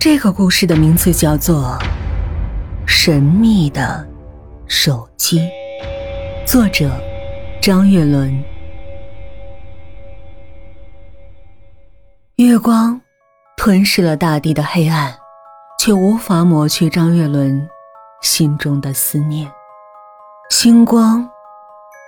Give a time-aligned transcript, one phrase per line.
[0.00, 1.76] 这个故事的名字叫做
[2.86, 4.08] 《神秘的
[4.66, 5.40] 手机》，
[6.46, 6.90] 作者
[7.60, 8.42] 张月伦。
[12.36, 12.98] 月光
[13.58, 15.14] 吞噬了大地的黑暗，
[15.78, 17.68] 却无法抹去张月伦
[18.22, 19.52] 心中的思念。
[20.48, 21.28] 星光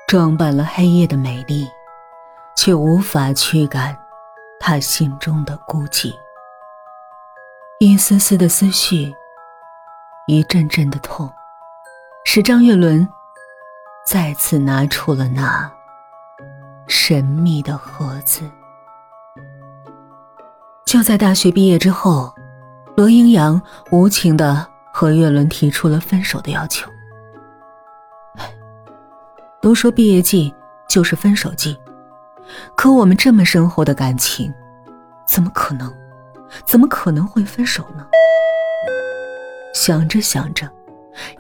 [0.09, 1.69] 装扮了黑夜的美丽，
[2.57, 3.95] 却无法驱赶
[4.59, 6.11] 他心中的孤寂。
[7.85, 9.13] 一丝丝的思绪，
[10.29, 11.29] 一阵阵的痛，
[12.25, 13.09] 使张月伦
[14.07, 15.69] 再次拿出了那
[16.87, 18.49] 神秘的盒子。
[20.87, 22.33] 就在大学毕业之后，
[22.97, 24.65] 罗英阳无情的
[24.95, 26.89] 和月伦提出了分手的要求。
[29.61, 30.55] 都说毕业季
[30.89, 31.77] 就是分手季，
[32.77, 34.55] 可我们这么深厚的感情，
[35.27, 35.93] 怎么可能？
[36.67, 38.07] 怎么可能会分手呢？
[39.75, 40.71] 想着想着，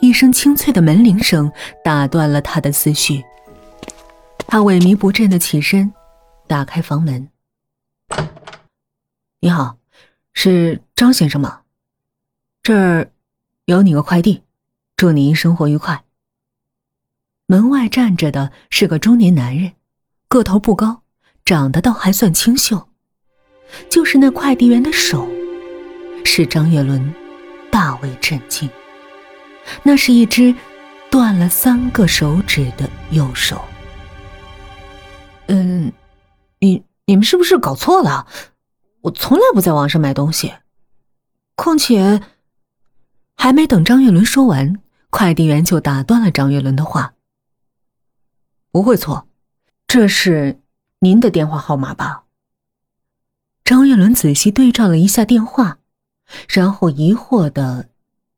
[0.00, 1.50] 一声清脆的门铃声
[1.84, 3.22] 打断了他的思绪。
[4.46, 5.92] 他萎靡不振的起身，
[6.46, 7.28] 打开房门。
[9.40, 9.76] 你好，
[10.32, 11.62] 是张先生吗？
[12.62, 13.10] 这儿
[13.66, 14.42] 有你个快递，
[14.96, 16.04] 祝您生活愉快。
[17.46, 19.72] 门外站着的是个中年男人，
[20.28, 21.02] 个头不高，
[21.44, 22.88] 长得倒还算清秀。
[23.88, 25.28] 就是那快递员的手，
[26.24, 27.14] 使张月伦
[27.70, 28.68] 大为震惊。
[29.82, 30.54] 那是一只
[31.10, 33.62] 断了三个手指的右手。
[35.46, 35.92] 嗯，
[36.60, 38.26] 你你们是不是搞错了？
[39.02, 40.52] 我从来不在网上买东西。
[41.54, 42.22] 况且，
[43.36, 47.14] 还没等张月伦说完，快递员就打断了张月伦的话
[48.72, 49.28] ：“不会错，
[49.86, 50.60] 这是
[51.00, 52.21] 您的电话号码吧？”
[53.64, 55.78] 张月伦仔细对照了一下电话，
[56.48, 57.88] 然后疑惑的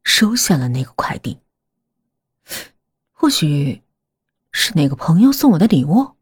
[0.03, 1.39] 收下了那个快递。
[3.11, 3.83] 或许
[4.53, 6.13] 是哪个朋友送我的礼物，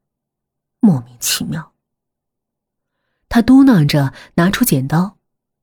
[0.80, 1.72] 莫名其妙。
[3.28, 5.16] 他嘟囔着，拿出剪刀，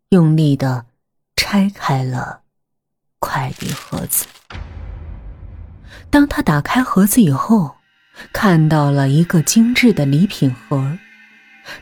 [0.09, 0.87] 用力的
[1.35, 2.41] 拆开了
[3.19, 4.25] 快递盒子。
[6.09, 7.77] 当他打开盒子以后，
[8.33, 10.97] 看到了一个精致的礼品盒。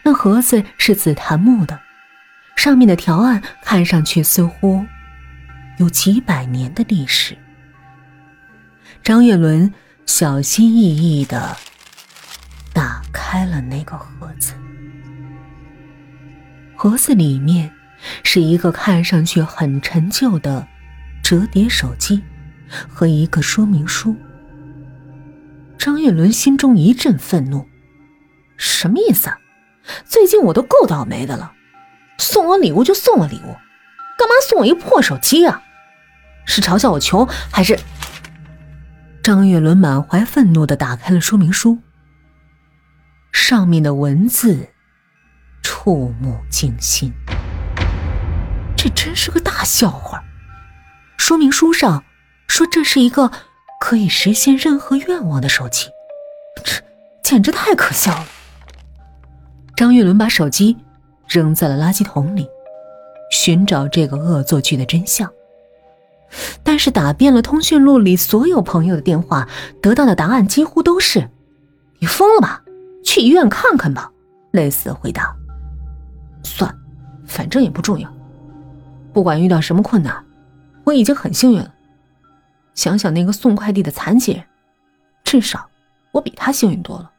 [0.03, 1.79] 那盒子是紫檀木的，
[2.55, 4.85] 上面的条案看上去似乎
[5.77, 7.37] 有几百年的历史。
[9.03, 9.73] 张月伦
[10.05, 11.55] 小心翼翼的
[12.73, 14.53] 打开了那个盒子，
[16.75, 17.71] 盒子里面
[18.23, 20.67] 是一个看上去很陈旧的
[21.23, 22.21] 折叠手机
[22.87, 24.15] 和一个说明书。
[25.77, 27.67] 张月伦心中一阵愤怒，
[28.57, 29.37] 什么意思啊？
[30.05, 31.53] 最近我都够倒霉的了，
[32.17, 33.55] 送我礼物就送我礼物，
[34.17, 35.61] 干嘛送我一破手机啊？
[36.45, 37.77] 是嘲笑我穷还是？
[39.21, 41.79] 张月伦满怀愤怒的打开了说明书，
[43.33, 44.69] 上面的文字
[45.61, 47.13] 触目惊心，
[48.77, 50.23] 这真是个大笑话。
[51.17, 52.05] 说明书上
[52.47, 53.29] 说这是一个
[53.81, 55.89] 可以实现任何愿望的手机，
[56.63, 56.81] 这
[57.21, 58.27] 简直太可笑了。
[59.77, 60.75] 张玉伦把手机
[61.27, 62.49] 扔在了垃圾桶里，
[63.29, 65.31] 寻找这个恶作剧的真相。
[66.63, 69.47] 但是打遍了通讯录里所有朋友的电话，
[69.79, 71.29] 得到的答案几乎都是
[72.01, 72.63] ：“你疯了吧？
[73.05, 74.11] 去医院看看吧。”
[74.49, 75.31] 类似的回答。
[76.41, 76.75] 算，
[77.27, 78.11] 反正也不重要。
[79.13, 80.25] 不管遇到什么困难，
[80.85, 81.71] 我已经很幸运了。
[82.73, 84.43] 想想那个送快递的残疾人，
[85.23, 85.69] 至少
[86.13, 87.11] 我比他幸运多了。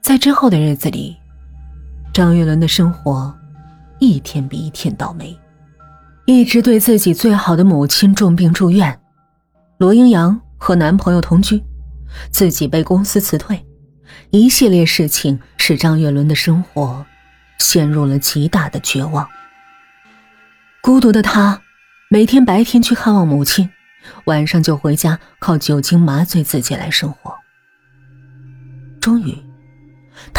[0.00, 1.16] 在之后的日子里，
[2.14, 3.34] 张月伦的生活
[3.98, 5.38] 一天比一天倒霉，
[6.24, 8.98] 一直对自己最好的母亲重病住院，
[9.76, 11.62] 罗英阳和男朋友同居，
[12.30, 13.62] 自己被公司辞退，
[14.30, 17.04] 一系列事情使张月伦的生活
[17.58, 19.28] 陷入了极大的绝望。
[20.80, 21.60] 孤独的他，
[22.08, 23.68] 每天白天去看望母亲，
[24.24, 27.34] 晚上就回家靠酒精麻醉自己来生活。
[29.00, 29.47] 终于。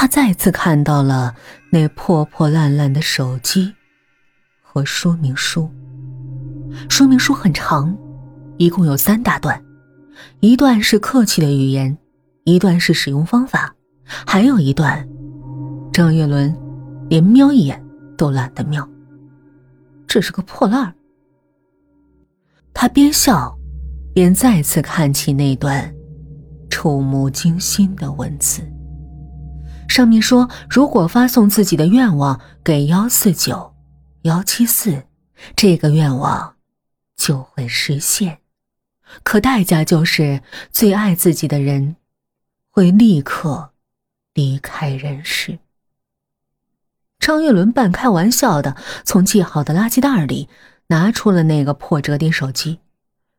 [0.02, 1.36] 他再次看到了
[1.70, 3.76] 那破破烂烂的手机
[4.62, 5.70] 和说明书。
[6.90, 7.94] 说明书很长，
[8.56, 9.62] 一共有三大段，
[10.40, 11.98] 一段是客气的语言，
[12.46, 13.76] 一段是使用方法，
[14.26, 15.06] 还有一段，
[15.92, 16.58] 张月伦
[17.10, 17.86] 连瞄一眼
[18.16, 18.88] 都懒得瞄。
[20.08, 20.94] 这是个破烂儿。
[22.74, 23.54] 他边笑，
[24.14, 25.94] 边再次看起那段
[26.70, 28.62] 触目惊心的文字。
[29.90, 33.74] 上面说，如果发送自己的愿望给幺四九，
[34.22, 35.04] 幺七四，
[35.56, 36.56] 这个愿望
[37.18, 38.38] 就会实现，
[39.24, 41.96] 可代价就是最爱自己的人
[42.70, 43.72] 会立刻
[44.36, 45.58] 离开人世。
[47.18, 50.48] 张月伦半开玩笑的从系好的垃圾袋里
[50.88, 52.80] 拿出了那个破折叠手机，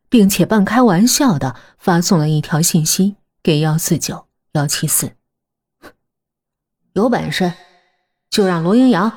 [0.08, 5.12] 并且半开玩笑的发送了一条信息给幺四九幺七四
[6.92, 7.52] ：“有本事
[8.30, 9.12] 就让罗英阳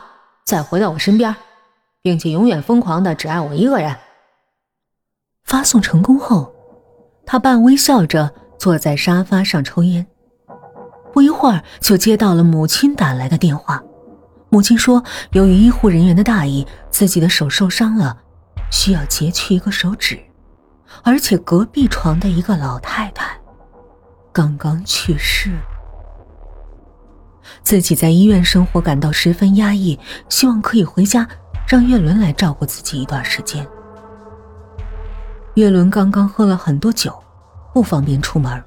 [0.45, 1.35] 再回到我身边，
[2.01, 3.95] 并且永远疯狂的只爱我一个人。”
[5.43, 6.53] 发送成功后，
[7.25, 10.07] 他半微笑着坐在沙发上抽烟，
[11.11, 13.83] 不一会儿就接到了母亲打来的电话。
[14.49, 15.03] 母亲说
[15.33, 18.17] ：“由于医护人员的大意，自己的手受伤了，
[18.71, 20.19] 需要截去一个手指，
[21.03, 23.35] 而且隔壁床的一个老太太
[24.31, 25.57] 刚刚去世。
[27.63, 29.97] 自己在医院生活感到十分压抑，
[30.29, 31.27] 希望可以回家，
[31.67, 33.65] 让岳伦来照顾自己一段时间。”
[35.55, 37.17] 岳伦刚刚喝了很多酒，
[37.73, 38.63] 不方便出门，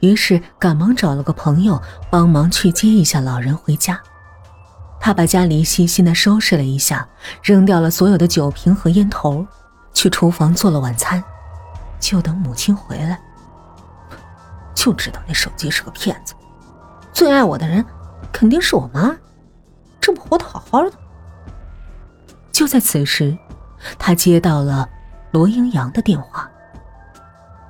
[0.00, 1.80] 于是赶忙找了个朋友
[2.10, 3.98] 帮忙去接一下老人回家。
[5.00, 7.08] 他把家里细心的收拾了一下，
[7.42, 9.46] 扔掉了所有的酒瓶和烟头，
[9.94, 11.22] 去厨房做了晚餐，
[11.98, 13.18] 就等母亲回来。
[14.74, 16.34] 就知道那手机是个骗子，
[17.12, 17.84] 最爱我的人
[18.32, 19.16] 肯定是我妈，
[20.00, 20.92] 这不活得好好的。
[22.52, 23.36] 就在此时，
[23.98, 24.88] 他接到了
[25.30, 26.50] 罗英阳的电话。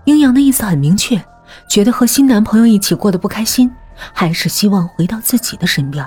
[0.05, 1.23] 英阳的意思很明确，
[1.69, 3.71] 觉得和新男朋友一起过得不开心，
[4.13, 6.07] 还是希望回到自己的身边。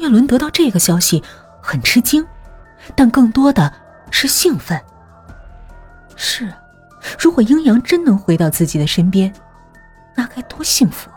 [0.00, 1.22] 岳伦得到这个消息，
[1.62, 2.22] 很吃惊，
[2.94, 3.72] 但更多的
[4.10, 4.78] 是兴奋。
[6.14, 6.52] 是，
[7.18, 9.32] 如果英阳真能回到自己的身边，
[10.14, 11.08] 那该多幸福！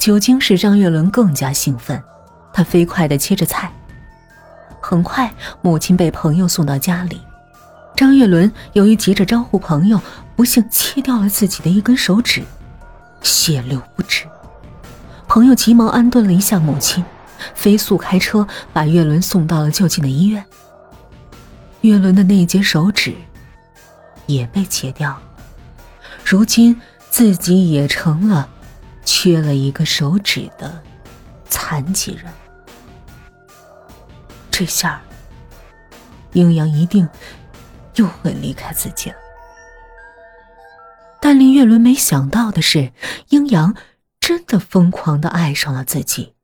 [0.00, 2.02] 酒精使张月伦更加兴奋，
[2.54, 3.70] 他飞快的切着菜。
[4.80, 5.30] 很快，
[5.60, 7.20] 母亲被朋友送到家里。
[7.94, 10.00] 张月伦由于急着招呼朋友，
[10.34, 12.42] 不幸切掉了自己的一根手指，
[13.20, 14.24] 血流不止。
[15.28, 17.04] 朋友急忙安顿了一下母亲。
[17.54, 20.44] 飞速开车把岳伦送到了就近的医院。
[21.80, 23.14] 岳伦的那一截手指
[24.26, 25.18] 也被切掉，
[26.22, 28.46] 如今自己也成了
[29.04, 30.82] 缺了一个手指的
[31.48, 32.32] 残疾人。
[34.50, 35.02] 这下，
[36.32, 37.08] 英阳一定
[37.94, 39.16] 又会离开自己了。
[41.20, 42.92] 但林月伦没想到的是，
[43.28, 43.74] 英阳
[44.20, 46.34] 真的疯狂的爱上了自己。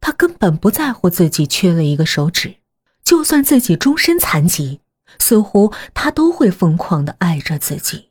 [0.00, 2.56] 他根本不在乎自己缺了一个手指，
[3.02, 4.80] 就算自己终身残疾，
[5.18, 8.10] 似乎他都会疯狂的爱着自己。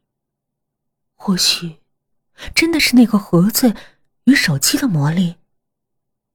[1.16, 1.78] 或许，
[2.54, 3.76] 真的是那个盒子
[4.26, 5.36] 与手机的魔力？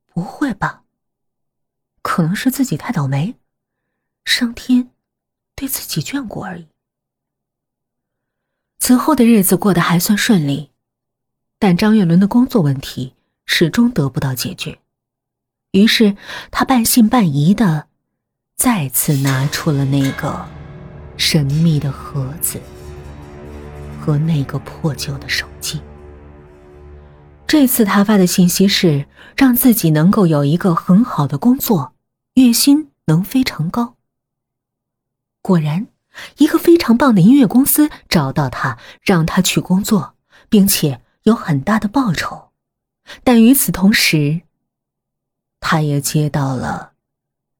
[0.06, 0.82] 不会吧？
[2.02, 3.36] 可能是自己太倒霉，
[4.24, 4.90] 上天
[5.54, 6.66] 对自己眷顾而已。
[8.78, 10.70] 此后的日子过得还算顺利，
[11.58, 13.14] 但张月伦的工作问题
[13.44, 14.80] 始终得不到解决。
[15.72, 16.16] 于是，
[16.50, 17.88] 他半信半疑的
[18.56, 20.48] 再次拿出了那个
[21.16, 22.60] 神秘的盒子
[24.00, 25.80] 和那个破旧的手机。
[27.50, 31.94] 这次他发的信息是让自己能够有一个很好的工作，
[32.34, 33.96] 月薪能非常高。
[35.42, 35.88] 果然，
[36.36, 40.14] 一个非常棒的音乐公司找到他，让他去工作，
[40.48, 42.52] 并且有很大的报酬。
[43.24, 44.42] 但与此同时，
[45.58, 46.92] 他也接到了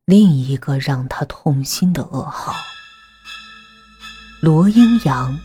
[0.04, 2.54] 另一个让他痛心的噩耗：
[4.40, 5.36] 罗英阳。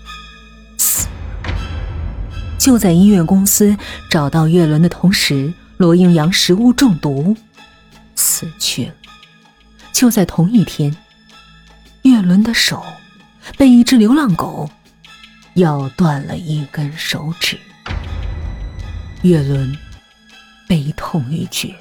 [2.66, 3.78] 就在音乐公司
[4.10, 7.38] 找到岳伦的同时，罗英阳食物中毒
[8.16, 8.94] 死去了。
[9.94, 10.98] 就在同一天，
[12.02, 12.84] 岳伦的手
[13.56, 14.68] 被一只流浪狗
[15.58, 17.56] 咬断了一根手指。
[19.22, 19.78] 岳伦
[20.68, 21.76] 悲痛欲绝。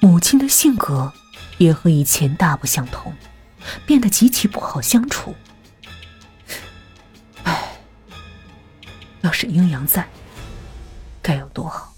[0.00, 1.12] 母亲的性格
[1.58, 3.12] 也和以前大不相同，
[3.86, 5.36] 变得极其不好相处。
[9.24, 10.06] 要是英阳在，
[11.22, 11.94] 该有多好！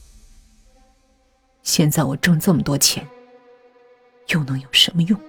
[1.65, 3.05] 现在我挣这么多钱，
[4.29, 5.21] 又能有什么用？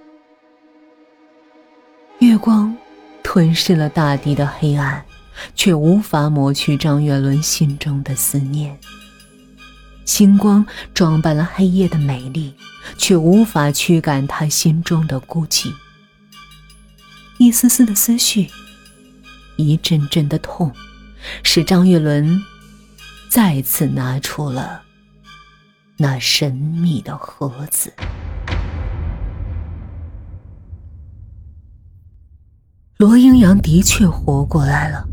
[2.20, 2.74] 月光
[3.24, 5.04] 吞噬了大地的黑暗，
[5.56, 8.78] 却无法抹去张月伦心中的思念。
[10.04, 10.64] 星光
[10.94, 12.54] 装扮了黑夜的美丽，
[12.96, 15.72] 却无法驱赶他心中的孤寂。
[17.38, 18.48] 一丝丝的思绪，
[19.56, 20.72] 一阵阵的痛，
[21.42, 22.40] 使张月伦
[23.30, 24.82] 再次拿出了
[25.96, 27.92] 那神秘的盒子。
[32.96, 35.06] 罗英阳的确活过来了，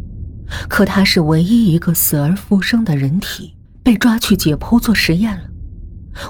[0.67, 5.43] 可他是唯一一个死而复生的人体，被抓去解剖做实验了。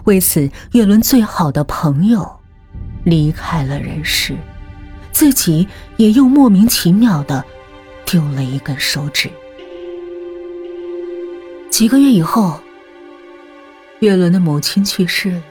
[0.04, 2.40] 为此，月伦最好的朋友
[3.06, 4.36] 离开了人世，
[5.14, 7.46] 自己也又莫名其妙的
[8.06, 9.30] 丢了一根手指。
[11.76, 12.58] 几个月以后，
[14.00, 15.44] 月伦的母亲去世了。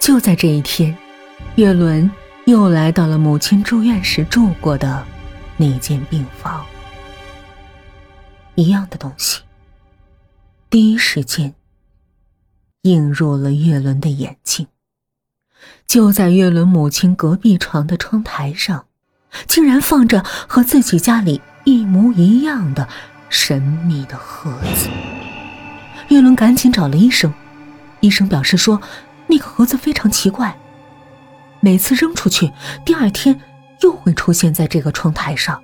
[0.00, 0.96] 就在这一天，
[1.56, 2.08] 月伦
[2.44, 5.04] 又来到了母亲住院时住过的。
[5.56, 6.64] 那间病房，
[8.54, 9.40] 一样的东西，
[10.70, 11.52] 第一时间
[12.82, 14.68] 映入了月伦的眼睛。
[15.88, 18.86] 就在月伦母亲隔壁床的窗台上，
[19.48, 22.88] 竟然放着和自己家里一模一样的
[23.28, 24.88] 神秘的盒子。
[26.08, 27.32] 月伦赶紧找了医生，
[28.00, 28.80] 医生表示说，
[29.26, 30.56] 那个盒子非常奇怪，
[31.60, 32.52] 每次扔出去，
[32.84, 33.40] 第二天。
[33.82, 35.62] 又会出现在这个窗台上。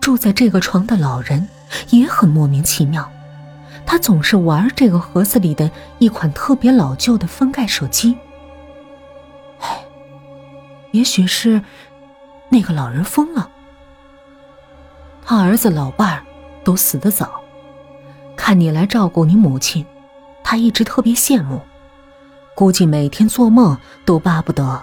[0.00, 1.48] 住在这个床的老人
[1.90, 3.08] 也很莫名其妙，
[3.86, 8.18] 他总是玩这个盒子里的一款特别老旧的翻盖手机。
[9.60, 9.78] 唉，
[10.90, 11.62] 也许是
[12.48, 13.48] 那个老人疯了。
[15.24, 16.24] 他儿子老伴儿
[16.64, 17.41] 都死得早，
[18.44, 19.86] 看你来照顾你母亲，
[20.42, 21.60] 他一直特别羡慕，
[22.56, 24.82] 估计每天做梦都巴不得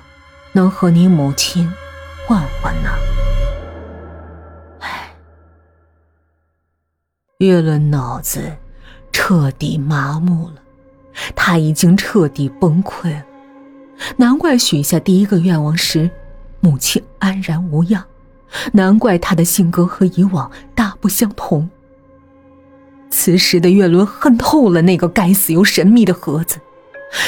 [0.53, 1.69] 能和你母亲。
[2.25, 2.89] 换换呢？
[4.79, 5.13] 唉，
[7.39, 8.55] 月伦脑子
[9.11, 10.61] 彻底麻木了，
[11.35, 13.25] 他已经彻底崩溃了。
[14.15, 16.09] 难怪许下第一个愿望时，
[16.61, 18.01] 母亲安然无恙；
[18.71, 21.69] 难怪他的性格和以往大不相同。
[23.29, 26.59] 此时的月伦恨透了那个该死又神秘的盒子。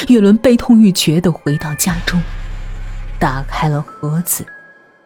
[0.08, 2.20] 月伦悲痛欲绝的回到家中，
[3.20, 4.44] 打开了盒子。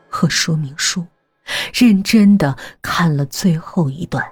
[0.08, 1.04] 和说明书，
[1.74, 4.24] 认真的看了最后一段。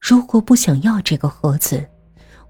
[0.00, 1.88] 如果不想要这个盒子，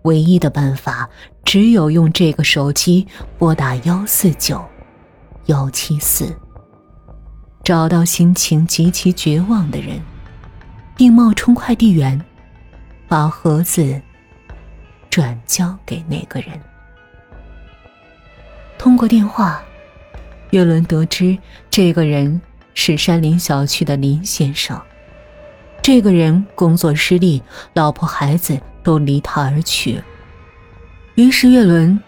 [0.04, 1.07] 唯一的办法
[1.45, 3.07] 只有用这个手机
[3.38, 4.64] 拨打幺四九
[5.49, 6.35] 幺七四，
[7.62, 10.00] 找到心情极其绝望的人，
[11.00, 12.23] 并冒充快递员，
[13.09, 13.99] 把盒子
[15.09, 16.49] 转交给那个人。
[18.76, 19.62] 通过电话。
[20.50, 21.38] 岳伦得知，
[21.71, 22.38] 这个人
[22.75, 24.78] 是山林小区的林先生。
[25.80, 27.42] 这个人工作失利，
[27.73, 30.02] 老婆孩子都离他而去。
[31.14, 31.99] 于是，岳伦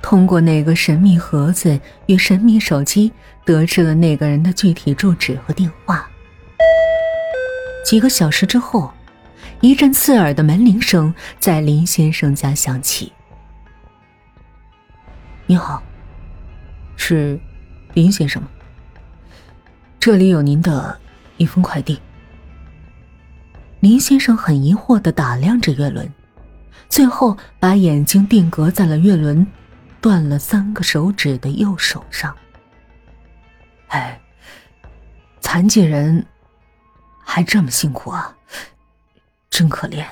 [0.00, 3.12] 通过那个神秘盒子与神秘手机，
[3.44, 6.08] 得知了那个人的具体住址和电话。
[7.88, 8.92] 几个小时之后，
[9.62, 13.10] 一阵刺耳的门铃声在林先生家响起。
[15.48, 15.82] “你好，
[16.98, 17.40] 是？”
[17.94, 18.48] 林先生吗，
[19.98, 21.00] 这里有您的
[21.38, 21.98] 一封快递。
[23.80, 26.12] 林先生很疑惑的打量着月轮，
[26.90, 29.46] 最后把眼睛定格在了月轮
[29.98, 32.36] 断了三个手指的右手上。
[33.86, 34.20] 哎，
[35.40, 36.26] 残疾人
[37.30, 38.34] 还这么辛苦啊，
[39.50, 40.02] 真可怜。